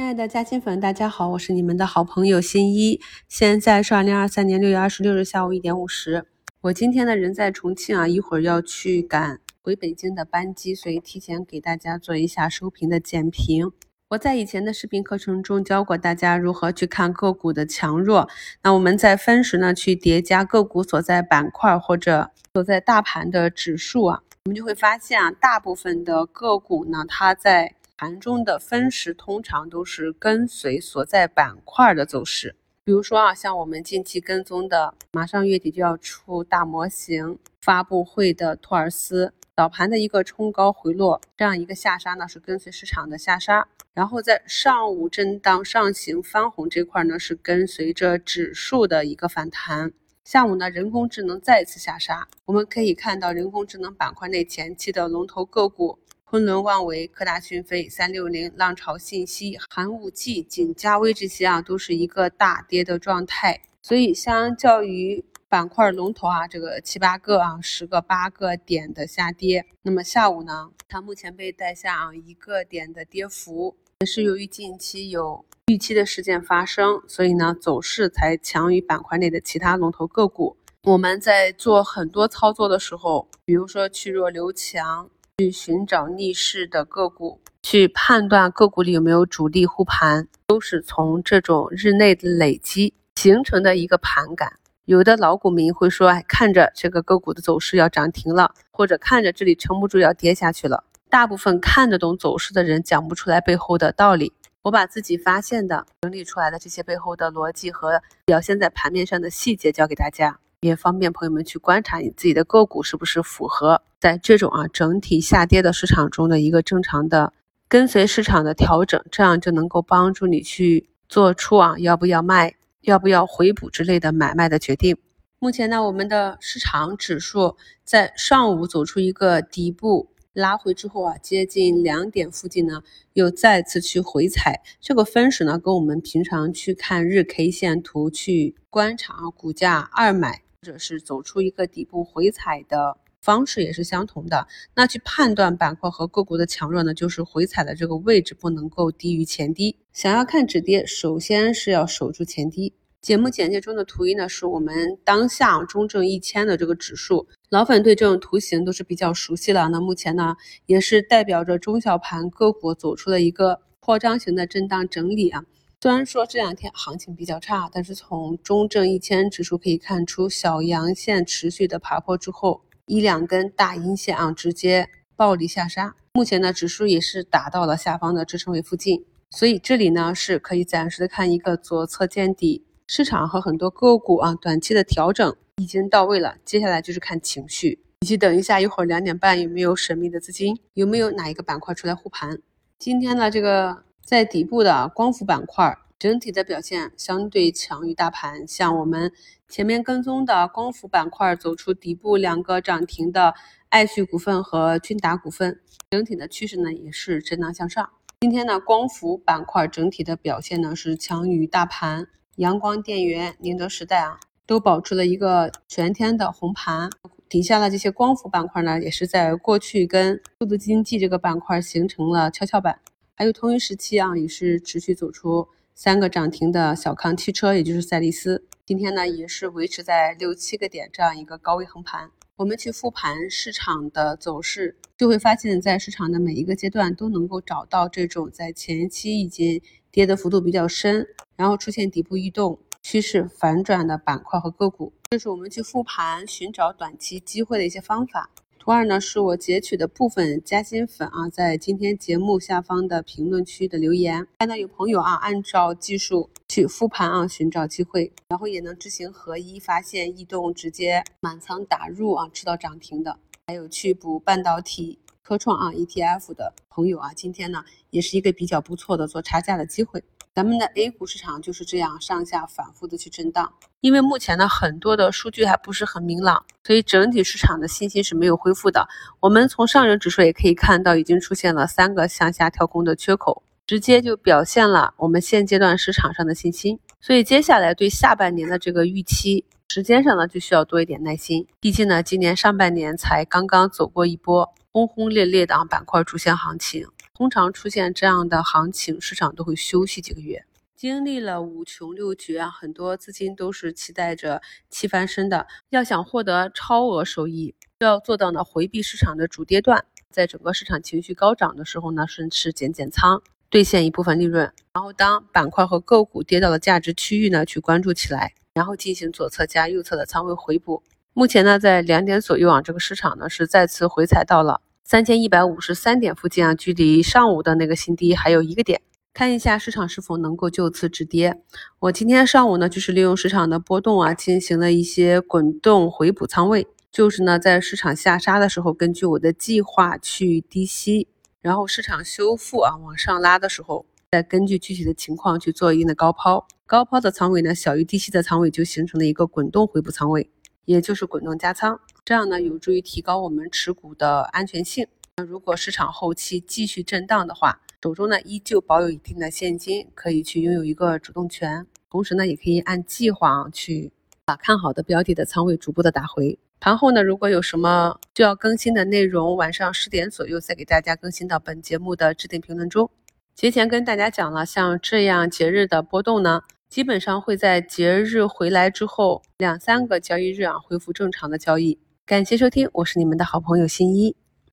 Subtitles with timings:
[0.00, 2.98] 亲爱的嘉兴粉，大家好，我是你们的好朋友新一。
[3.28, 6.24] 现在是二零二三年六月二十六日下午一点五十。
[6.62, 13.72] 我今天呢人在重庆啊，一会儿要去赶回北京的班机，所以提前给大家做一下收评的简评。
[14.08, 18.26] 我在以前的视频课程中教过大家如何去看个股的强弱。
[18.62, 49.92] 那我们在分时呢去叠加个股所在板块或者所在大盘的指数啊，我们就会发现啊，大部分的个股呢，它在盘中的分时通常都是跟随所在板块的走势，比如说啊，像我们近期跟踪的，马上月底就要出大模型发布会的托尔斯，早盘的一个冲高回落，这样一个下杀呢，是跟随市场的下杀，然后在上午震荡上行翻红这块呢，是跟随着指数的一个反弹，
[50.24, 55.98] 下午呢，人工智能再次下杀，我们可以看到人工智能板块内前期的龙头个股。
[56.30, 63.60] 昆仑万维、科大讯飞、三六零、浪潮信息、寒武纪、景嘉微这些啊，都是一个大跌的状态。
[63.82, 80.56] 所以，相较于板块龙头啊，这个七八个啊、十个八个点的下跌，那么下午呢，它目前被带下啊一个点的跌幅，也是由于近期有预期的事件发生，所以呢，走势才强于板块内的其他龙头个股。
[80.84, 85.10] 我们在做很多操作的时候，比如说去弱留强。
[85.40, 94.52] 去寻找逆势的个股，去判断个股里有没有主力护盘，都是从这种日内的累积形成的一个盘感。
[94.84, 100.84] 有的老股民会说，哎，看着这个个股的走势要涨停了，或者看着这里撑不住要跌下去了。
[101.08, 104.34] 大部分看得懂走势的人讲不出来背后的道理。
[104.60, 110.38] 我把自己发现的、整理出来的这些背后的逻辑和表现在盘面上的细节教给大家。
[110.60, 117.32] 也方便朋友们去观察你自己的个股是不是符合在这种啊整体下跌的市场中的一个正常的
[117.66, 124.98] 跟随市场的调整，这样就能够帮助你去做出啊要不要卖、要不要回补之类的买卖的决定。
[125.38, 130.10] 目前呢，我们的市场指数在上午走出一个底部。
[130.32, 132.82] 拉回之后啊，接近两点附近呢，
[133.14, 134.62] 又再次去回踩。
[134.80, 144.46] 这个分时呢，跟我们平常去看日 K 线图去观察啊股价二买，或者是走出一个底部回踩的方式也是相同的。
[144.74, 149.78] 那去判断板块和个股的强弱呢，就是回踩的这个位置不能够低于前低。
[149.94, 152.74] 想要看止跌，首先是要守住前低。
[153.00, 157.26] 节目简介中的图一呢，是我们当下中证一千的这个指数。
[157.48, 159.70] 老粉对这种图形都是比较熟悉了。
[159.70, 165.42] 那目前呢，也是代表着中小盘个股走出了一个扩张型的震荡整理啊。
[165.82, 174.86] 虽然说这两天行情比较差，但是从中证一千指数可以看出，小阳线持续的爬坡之后，一两根大阴线啊，直接
[175.16, 175.96] 暴力下杀。
[176.12, 182.66] 目前呢，指数也是达到了下方的支撑位附近，所以这里呢是可以暂时的看一个左侧见底。
[182.86, 185.34] 市场和很多个股啊，短期的调整。
[185.56, 192.38] 已经到位了，接下来就是看情绪，以及等一下一会儿两点半有没有神秘的资金，有没有哪一个板块出来护盘。
[192.78, 199.12] 今天呢，这个在底部的光伏板块整体的表现相对强于大盘，像我们
[199.48, 203.34] 前面跟踪的光伏板块走出底部两个涨停的
[203.68, 205.60] 爱旭股份和君达股份，
[205.90, 207.90] 整体的趋势呢也是震荡向上。
[208.20, 214.20] 今天呢，光伏板块整体的表现呢是强于大盘，阳光电源、宁德时代啊。
[214.46, 216.90] 都保持了一个全天的红盘，
[217.28, 222.80] 底下的这些光伏板块呢，也是在过去跟数字经济这个板块形成了跷跷板。
[223.20, 232.10] 还有同一时期啊，也是持续走出三个涨停的小康汽车，也就是赛力斯，今天呢也是维持在六七个点这样一个高位横盘。
[232.36, 239.60] 我们去复盘市场的走势，就会发现，在市场的每一个阶段都能够找到这种在前期已经
[239.90, 242.58] 跌的幅度比较深，然后出现底部异动。
[242.82, 248.30] 趋势反转的板块和个股，这是我们去复盘寻找短期机会的一些方法。
[248.62, 270.04] 图二呢，是我截取的部分加新粉啊，在今天节目下方的评论区的留言，看到有朋友啊，按照技术去复盘啊，寻找机会，然后也能知行合一，发现异动直接满仓打入啊，吃到涨停的，还有去补半导体科创啊 ETF 的朋友啊，今天呢，也是一个比较不错的做差价的机会。
[270.40, 273.52] 咱们的 A 股市场就是这样上下反复的去震荡，
[273.82, 278.88] 因为目前呢很多的数据还不是很明朗，所以整体市场的信心是没有恢复的。
[279.20, 286.80] 我们从上证指数也可以看到，已经出现了三个向下跳空的缺口，直接就表现了我们现阶段市场上的信心。
[287.02, 296.86] 所以接下来对下半年的这个预期，时间上呢就需要多一点耐心，毕竟呢今年上半年才刚刚走过一波轰轰烈烈的板块主线行情。
[297.20, 300.42] 通常出现这样的行情，市场都会休息几个月。
[300.74, 304.40] 经历了五穷六绝啊，很多资金都是期待着
[304.70, 305.46] 七翻身的。
[305.68, 314.50] 要想获得超额收益，就要做到呢回避市场的主跌段，在整个市场情绪高涨的时候呢，顺势减减仓，兑现一部分利润。
[314.72, 320.82] 然后当板块和个股跌到了价值区域呢，去关注起来，然后进行左侧加右侧的仓位回补。
[321.12, 328.80] 目前呢，在两点左右啊，这个市场呢是再次回踩到了三千一百五十三点附近啊，距离上午的那个新低还有一个点。
[329.14, 331.40] 看一下市场是否能够就此止跌。
[331.78, 341.06] 我今天上午呢，就是利用市场的波动啊，进行了一些滚动回补仓位，就是呢，在市场下杀的时候，根据我的计划去低吸，
[341.40, 346.48] 然后市场修复啊往上拉的时候，再根据具体的情况去做一定的高抛。
[346.66, 350.28] 高抛的仓位呢，小于低吸的仓位就形成了一个滚动回补仓位，
[350.64, 354.86] 也就是滚动加仓，这样呢，有助于提高我们持股的安全性。
[355.16, 363.92] 那如果市场后期继续震荡的话，手中呢依旧保有一定的现金，可以去拥有一个主动权，同时呢也可以按计划去
[364.24, 366.38] 把看好的标的的仓位逐步的打回。
[366.60, 372.90] 盘后呢如果有什么需要更新的内容，晚上十点左右再给大家更新到本节目的置顶评论中。
[373.34, 381.76] 节前跟大家讲了，像这样节日的波动呢，基本上会在节日回来之后两三个交易日啊恢复正常的交易。
[382.06, 384.14] 感谢收听，我是你们的好朋友新一。